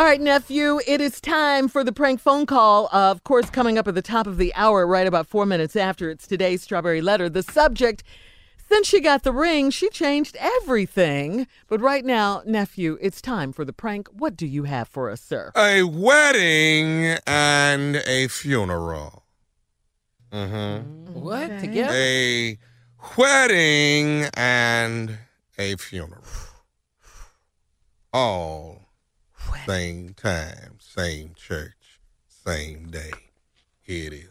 [0.00, 2.86] All right, nephew, it is time for the prank phone call.
[2.86, 5.76] Uh, of course, coming up at the top of the hour, right about four minutes
[5.76, 6.08] after.
[6.08, 7.28] It's today's Strawberry Letter.
[7.28, 8.02] The subject
[8.66, 11.46] since she got the ring, she changed everything.
[11.68, 14.08] But right now, nephew, it's time for the prank.
[14.08, 15.52] What do you have for us, sir?
[15.54, 19.24] A wedding and a funeral.
[20.32, 21.12] Mm-hmm.
[21.12, 21.60] What?
[21.60, 21.92] Together?
[21.92, 22.58] A
[23.18, 25.18] wedding and
[25.58, 26.24] a funeral.
[28.14, 28.79] All
[29.66, 33.10] same time, same church, same day.
[33.82, 34.28] Here it is.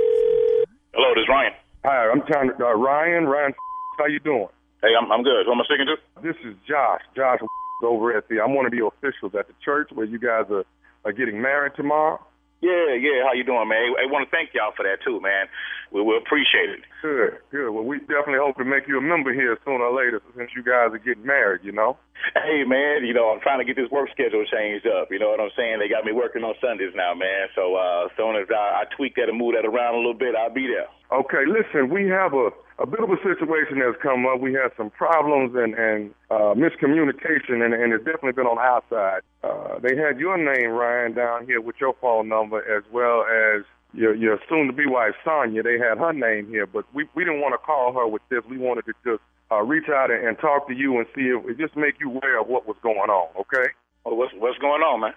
[0.94, 1.54] Hello, this is Ryan.
[1.84, 3.26] Hi, I'm trying to, uh, Ryan.
[3.26, 3.54] Ryan,
[3.98, 4.48] how you doing?
[4.82, 5.46] Hey, I'm I'm good.
[5.46, 6.22] Who am I speaking to?
[6.22, 7.02] This is Josh.
[7.16, 7.40] Josh
[7.84, 8.42] over at the.
[8.42, 10.66] I'm one of the officials at the church where you guys are,
[11.06, 12.20] are getting married tomorrow.
[12.62, 13.24] Yeah, yeah.
[13.24, 13.96] How you doing, man?
[13.96, 15.48] I want to thank y'all for that too, man.
[15.96, 16.84] We we appreciate it.
[17.02, 17.72] Good, good.
[17.72, 20.62] Well, we definitely hope to make you a member here sooner or later since you
[20.62, 21.64] guys are getting married.
[21.64, 21.98] You know.
[22.36, 23.08] Hey, man.
[23.08, 25.08] You know, I'm trying to get this work schedule changed up.
[25.08, 25.80] You know what I'm saying?
[25.80, 27.48] They got me working on Sundays now, man.
[27.56, 30.20] So uh, as soon as I, I tweak that and move that around a little
[30.20, 30.92] bit, I'll be there.
[31.16, 31.88] Okay, listen.
[31.88, 34.40] We have a a bit of a situation that's come up.
[34.40, 38.82] We had some problems and, and uh, miscommunication, and, and it's definitely been on our
[38.90, 39.22] side.
[39.44, 43.66] Uh, they had your name, Ryan, down here with your phone number, as well as
[43.94, 45.62] your, your soon-to-be wife, Sonia.
[45.62, 48.44] They had her name here, but we, we didn't want to call her with this.
[48.50, 49.22] We wanted to just
[49.52, 52.10] uh, reach out and, and talk to you and see if it just make you
[52.10, 53.72] aware of what was going on, okay?
[54.06, 55.14] Well, what's, what's going on, man?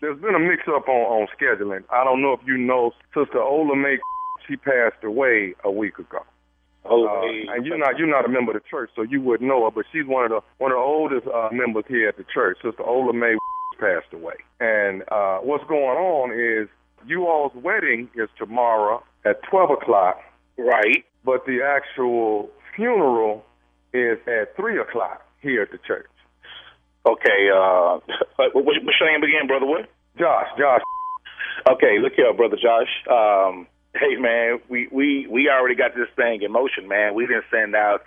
[0.00, 1.84] There's been a mix-up on, on scheduling.
[1.90, 3.98] I don't know if you know, Sister Ola May,
[4.48, 6.24] she passed away a week ago.
[6.86, 9.48] Oh, Uh, and you're not you're not a member of the church, so you wouldn't
[9.48, 9.70] know her.
[9.70, 12.58] But she's one of the one of the oldest uh, members here at the church.
[12.62, 13.34] Sister Ola May
[13.80, 14.34] passed away.
[14.60, 16.68] And uh, what's going on is
[17.06, 20.20] you all's wedding is tomorrow at twelve o'clock,
[20.58, 21.04] right?
[21.24, 23.44] but the actual funeral
[23.94, 26.06] is at three o'clock here at the church.
[27.06, 27.48] Okay.
[27.48, 28.00] Uh,
[28.36, 29.64] what, what, what's your name again, brother?
[29.66, 29.88] What?
[30.18, 30.82] Josh, Josh,
[31.70, 32.92] Okay, look here, brother Josh.
[33.10, 37.14] Um, hey, man, we we we already got this thing in motion, man.
[37.14, 38.02] We didn't send out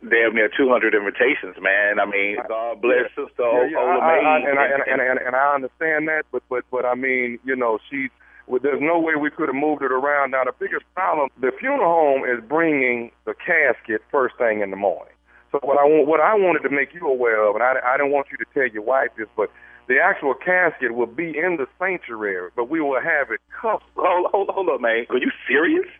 [0.00, 2.00] damn near 200 invitations, man.
[2.00, 4.50] I mean, God bless Sister Yeah, yeah, Ola I, I, I, May.
[4.50, 7.56] and, I, and, and, and, and I understand that, but but but I mean, you
[7.56, 8.10] know, she's.
[8.46, 10.32] Well, there's no way we could have moved it around.
[10.32, 14.76] Now, the biggest problem, the funeral home is bringing the casket first thing in the
[14.76, 15.14] morning.
[15.52, 17.96] So what I want, what I wanted to make you aware of, and I, I
[17.96, 19.50] didn't want you to tell your wife this, but
[19.90, 23.82] the actual casket will be in the sanctuary, but we will have it covered.
[23.98, 25.04] Hold, hold, hold up, man.
[25.10, 25.90] Are you serious?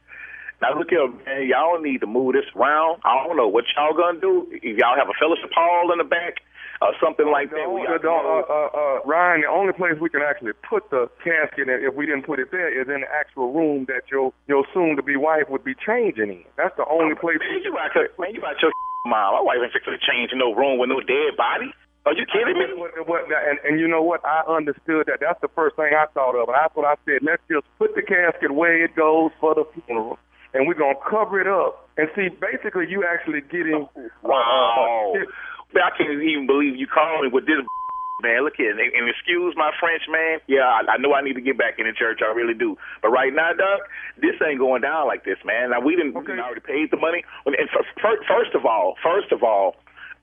[0.62, 1.48] Now look here, man.
[1.50, 3.02] Y'all need to move this around.
[3.02, 4.46] I don't know what y'all gonna do.
[4.52, 6.38] If y'all have a fellowship hall in the back
[6.80, 7.66] or something like that.
[7.66, 11.68] We the- uh, uh, uh, Ryan, the only place we can actually put the casket,
[11.68, 14.64] in, if we didn't put it there, is in the actual room that your your
[14.72, 16.44] soon-to-be wife would be changing in.
[16.56, 17.42] That's the only place.
[17.42, 18.70] Man, you about to, man, you about your
[19.10, 19.34] mom.
[19.34, 21.72] My wife ain't fixing to change in no room with no dead body.
[22.06, 22.64] Are you kidding me?
[22.80, 24.24] What, what, what, and, and you know what?
[24.24, 25.20] I understood that.
[25.20, 26.48] That's the first thing I thought of.
[26.48, 27.20] And that's what I said.
[27.22, 30.18] Let's just put the casket where it goes for the funeral,
[30.54, 31.88] and we're gonna cover it up.
[31.98, 33.86] And see, basically, you actually getting
[34.22, 35.12] Wow.
[35.14, 37.60] Uh, I can't even believe you called me with this
[38.24, 38.44] man.
[38.44, 40.40] Look here, and, and excuse my French, man.
[40.48, 42.20] Yeah, I, I know I need to get back in the church.
[42.24, 42.76] I really do.
[43.02, 43.80] But right now, Doug,
[44.20, 45.70] this ain't going down like this, man.
[45.70, 46.32] Now we didn't Okay.
[46.32, 47.24] done already paid the money.
[47.44, 49.76] And f- f- first of all, first of all,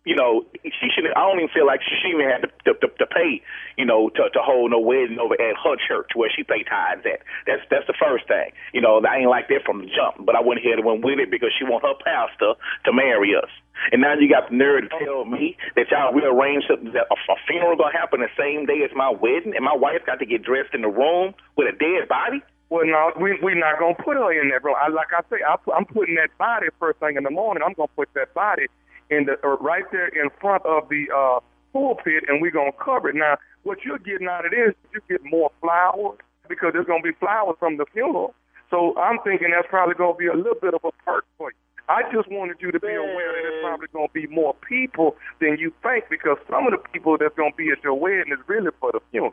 [0.07, 1.03] you know, she should.
[1.11, 3.43] I don't even feel like she even had to, to, to, pay,
[3.75, 7.03] you know, to, to hold no wedding over at her church where she pay tithes
[7.03, 7.19] at.
[7.43, 8.55] That's that's the first thing.
[8.71, 11.03] You know, I ain't like that from the jump, but I went ahead and went
[11.03, 12.55] with it because she want her pastor
[12.87, 13.51] to marry us.
[13.91, 17.17] And now you got the nerve to tell me that y'all rearranged something that a,
[17.27, 20.25] a funeral gonna happen the same day as my wedding, and my wife got to
[20.25, 22.39] get dressed in the room with a dead body.
[22.71, 24.75] Well, no, we we're not gonna put her in that room.
[24.79, 27.63] I, like I say, I, I'm putting that body first thing in the morning.
[27.63, 28.67] I'm gonna put that body
[29.09, 31.39] in the uh, right there in front of the uh,
[31.73, 33.15] pulpit, and we're gonna cover it.
[33.15, 37.13] Now, what you're getting out of this, you get more flowers because there's gonna be
[37.19, 38.33] flowers from the funeral.
[38.69, 41.57] So I'm thinking that's probably gonna be a little bit of a perk for you.
[41.89, 45.15] I just wanted you to be aware that there's probably going to be more people
[45.39, 48.27] than you think because some of the people that's going to be at your wedding
[48.27, 49.31] is really for the funeral.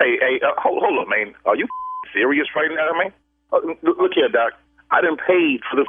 [0.00, 1.32] Hey, hey, uh, hold, hold up, man.
[1.46, 1.66] Are you
[2.12, 3.12] serious right now, man?
[3.48, 4.52] Uh, look, here, Doc.
[4.90, 5.88] I done paid for this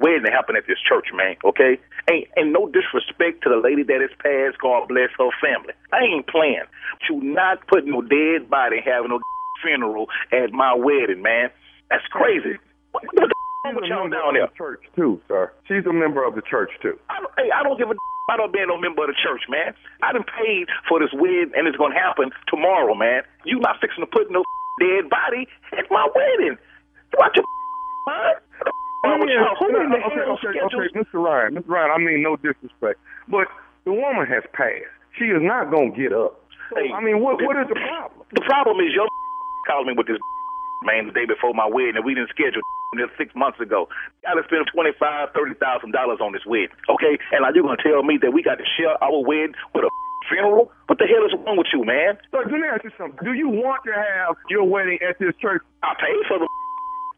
[0.00, 1.36] wedding to happen at this church, man.
[1.44, 1.78] Okay,
[2.10, 4.58] ain't and no disrespect to the lady that is passed.
[4.60, 5.74] God bless her family.
[5.92, 6.66] I ain't playing.
[7.08, 9.20] You not putting no dead body having no
[9.62, 11.50] funeral at my wedding, man.
[11.90, 12.58] That's crazy.
[12.92, 13.28] What the
[13.66, 14.46] She's with y'all down there?
[14.46, 15.52] the church too, sir.
[15.66, 16.96] She's a member of the church too.
[17.10, 17.94] I don't, hey, I don't give a
[18.30, 19.72] I don't be no member of the church, man.
[20.04, 23.22] I done paid for this wedding, and it's gonna happen tomorrow, man.
[23.44, 24.44] You not fixing to put no
[24.80, 26.56] dead body at my wedding.
[27.16, 27.44] Watch your
[28.06, 28.36] mind.
[29.08, 29.56] Wrong with y'all?
[29.58, 31.18] Who in the okay, hell okay, schedules- okay, Mr.
[31.24, 31.68] Ryan, Mr.
[31.68, 31.90] Ryan.
[31.90, 33.48] I mean no disrespect, but
[33.84, 34.92] the woman has passed.
[35.18, 36.38] She is not gonna get up.
[36.76, 38.22] Hey, I mean, what what is the problem?
[38.36, 39.08] The problem is your
[39.66, 40.20] called me with this
[40.84, 42.60] man the day before my wedding, and we didn't schedule
[43.00, 43.88] this six months ago.
[44.28, 47.16] I gotta spend twenty five, thirty thousand dollars on this wedding, okay?
[47.32, 49.90] And now you're gonna tell me that we got to share our wedding with a
[50.28, 50.70] funeral?
[50.86, 52.18] What the hell is wrong with you, man?
[52.30, 53.18] So let me ask you something.
[53.24, 55.62] Do you want to have your wedding at this church?
[55.82, 56.46] I paid for the.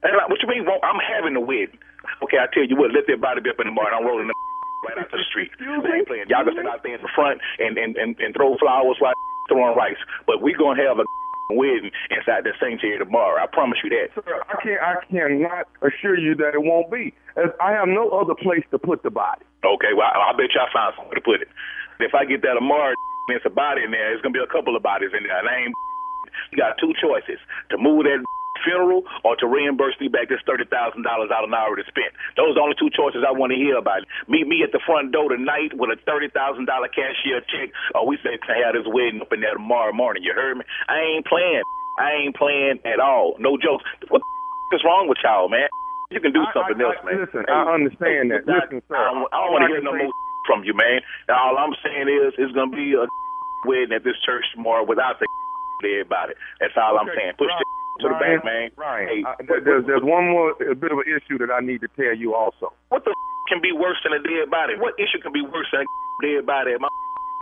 [0.02, 0.64] And like, what you mean?
[0.64, 1.76] Well, I'm having a wedding.
[2.24, 2.92] Okay, I tell you what.
[2.92, 3.92] Let that body be up in the morning.
[3.92, 4.34] I'm rolling the
[4.88, 5.52] right out to the street.
[5.60, 6.28] I ain't playing.
[6.32, 9.12] Y'all can sit out there in the front and and and, and throw flowers while
[9.52, 10.00] throwing rice.
[10.24, 11.04] But we gonna have a
[11.52, 13.36] wedding inside the sanctuary tomorrow.
[13.36, 14.16] I promise you that.
[14.16, 14.80] Sir, I can't.
[14.80, 17.12] I cannot assure you that it won't be.
[17.36, 19.44] As I have no other place to put the body.
[19.60, 21.52] Okay, well, I, I bet you I found somewhere to put it.
[22.00, 22.96] If I get that Amari,
[23.28, 24.16] there's a body in there.
[24.16, 25.36] It's gonna be a couple of bodies in there.
[25.36, 25.74] And I ain't.
[26.52, 27.36] You got two choices:
[27.68, 28.24] to move that
[28.64, 32.12] funeral or to reimburse me back this thirty thousand dollars out of already spent.
[32.36, 34.02] Those are the only two choices I want to hear about.
[34.28, 38.06] Meet me at the front door tonight with a thirty thousand dollar cashier check, or
[38.06, 40.22] we say to have this wedding up in there tomorrow morning.
[40.22, 40.64] You heard me?
[40.88, 41.62] I ain't playing.
[41.98, 43.36] I ain't playing at all.
[43.38, 43.84] No jokes.
[44.08, 44.22] What
[44.70, 45.68] the is wrong with y'all, man?
[46.10, 47.20] You can do I- something I- else, I- man.
[47.20, 48.42] listen, I understand that.
[48.48, 50.10] I- Listen, sir, I don't, don't want to hear no more
[50.46, 51.02] from you, man.
[51.28, 53.06] All I'm saying is it's gonna be a
[53.66, 55.26] wedding at this church tomorrow without the
[55.84, 56.34] everybody.
[56.60, 57.34] That's all I'm saying.
[57.38, 58.70] Push Ryan, the to the back, man.
[58.76, 61.60] Ryan, Hey, I, there- there's, there's one more, a bit of an issue that I
[61.60, 62.72] need to tell you also.
[62.88, 63.14] what the
[63.48, 64.74] can be worse than a dead body?
[64.78, 66.88] What issue can be worse than a dead body at my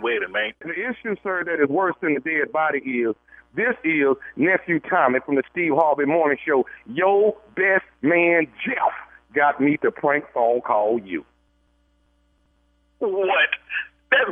[0.01, 0.53] wedding, man?
[0.61, 3.15] The issue, sir, that is worse than the dead body is
[3.53, 6.65] this is nephew Tommy from the Steve Harvey Morning Show.
[6.87, 8.93] Your best man Jeff
[9.35, 11.23] got me to prank phone call you.
[12.99, 13.49] What?
[14.11, 14.29] That's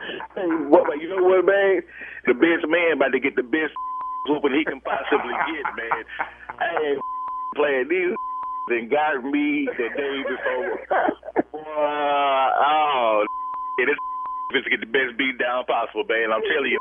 [0.00, 1.82] Hey, what, you know what, man?
[2.26, 3.72] The best man about to get the best
[4.28, 6.04] whooping he can possibly get, man.
[6.58, 7.00] I ain't
[7.56, 8.14] playing these
[8.70, 10.78] and got me the day before.
[11.52, 13.26] Wow, oh,
[13.78, 13.96] yeah, this
[14.58, 16.32] is to get the best beat down possible, man.
[16.32, 16.78] I'm telling you.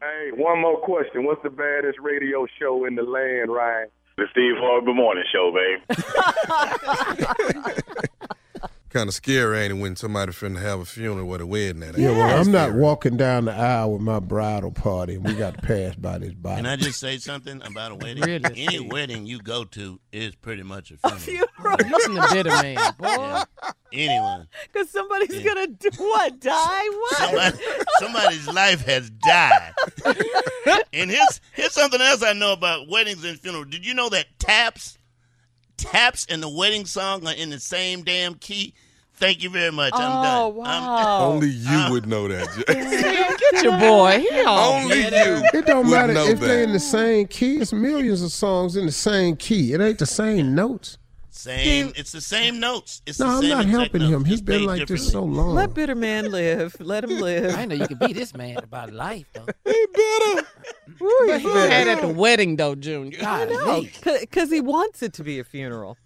[0.00, 1.24] Hey, one more question.
[1.24, 3.88] What's the baddest radio show in the land, Ryan?
[4.18, 5.80] The Steve Harvey Morning Show, man.
[8.96, 11.96] Kind of scary, ain't it, when somebody finna have a funeral with a wedding at
[11.96, 12.00] it?
[12.00, 15.52] Yeah, well, I'm not walking down the aisle with my bridal party, and we got
[15.52, 16.56] to pass by this body.
[16.62, 18.22] Can I just say something about a wedding?
[18.22, 18.42] Really?
[18.56, 21.46] Any wedding you go to is pretty much a funeral.
[21.58, 21.76] Funeral.
[21.90, 23.06] Listen to Bitter Man, boy.
[23.06, 23.44] Yeah.
[23.92, 24.48] Anyone.
[24.72, 26.40] Because somebody's gonna do what?
[26.40, 26.88] Die?
[26.88, 27.16] What?
[27.18, 27.58] Somebody,
[27.98, 29.74] somebody's life has died.
[30.94, 33.66] and here's here's something else I know about weddings and funerals.
[33.66, 34.96] Did you know that taps,
[35.76, 38.72] taps and the wedding song are in the same damn key?
[39.18, 39.92] Thank you very much.
[39.94, 40.66] I'm oh done.
[40.66, 41.24] I'm- wow!
[41.26, 42.46] Only you uh, would know that.
[43.52, 44.18] Get your boy.
[44.20, 44.48] He don't
[44.82, 45.48] Only you.
[45.54, 47.56] It don't would matter know if they're in the same key.
[47.56, 49.72] It's millions of songs in the same key.
[49.72, 50.98] It ain't the same notes.
[51.30, 51.92] same.
[51.96, 53.00] It's the same notes.
[53.06, 54.24] It's No, the I'm same not exact helping notes, him.
[54.26, 55.36] He's just been played like this so differently.
[55.38, 55.54] long.
[55.54, 56.76] Let bitter man live.
[56.80, 57.54] Let him live.
[57.56, 59.46] I know you can be this man about life, though.
[59.64, 60.46] He better.
[61.02, 61.70] Ooh, he's He bitter.
[61.70, 63.18] had at the wedding, though, Junior.
[63.18, 63.48] God,
[64.20, 65.96] because he wants it to be a funeral.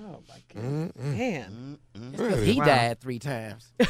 [0.00, 0.92] Oh, my God.
[0.96, 1.78] Man,
[2.44, 2.64] He Wow.
[2.66, 3.72] died three times.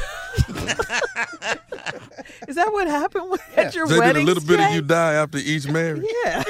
[2.47, 4.25] is that what happened with- at your Jay, did a wedding?
[4.25, 6.03] little bit of you die after each marriage?
[6.25, 6.43] Yeah.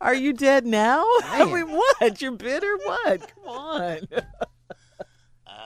[0.00, 1.02] Are you dead now?
[1.24, 2.20] I mean, what?
[2.20, 2.76] You're bitter?
[2.84, 3.20] What?
[3.34, 4.00] Come on.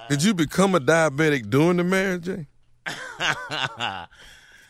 [0.09, 2.47] Did you become a diabetic during the marriage, Jay?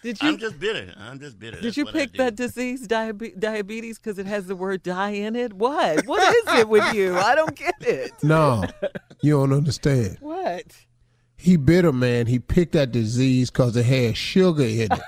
[0.03, 0.95] Did you I'm just bitter.
[0.97, 1.57] I'm just bitter.
[1.57, 5.35] did That's you pick that disease, diabe- diabetes, because it has the word die in
[5.35, 5.53] it?
[5.53, 6.07] What?
[6.07, 7.17] What is it with you?
[7.17, 8.13] I don't get it.
[8.23, 8.65] no,
[9.23, 10.19] you don't understand.
[10.21, 10.65] What?
[11.37, 12.27] He bitter, man.
[12.27, 15.01] He picked that disease because it had sugar in it.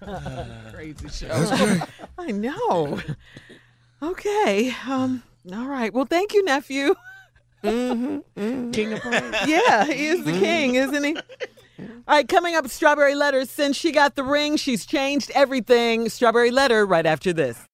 [0.72, 1.28] Crazy show.
[1.28, 1.82] That's great.
[2.18, 3.00] I know.
[4.02, 4.74] Okay.
[4.86, 5.22] Um.
[5.52, 5.92] All right.
[5.92, 6.94] Well, thank you, nephew.
[7.64, 8.70] Mm-hmm.
[8.70, 9.00] King of.
[9.46, 10.94] Yeah, he is the king, mm-hmm.
[10.94, 11.16] isn't he?
[11.78, 13.44] All right, coming up, Strawberry Letter.
[13.44, 16.08] Since she got the ring, she's changed everything.
[16.08, 17.64] Strawberry Letter right after this.